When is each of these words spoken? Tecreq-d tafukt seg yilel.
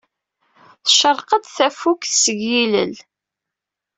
Tecreq-d 0.83 1.45
tafukt 1.57 2.11
seg 2.23 2.39
yilel. 2.49 2.93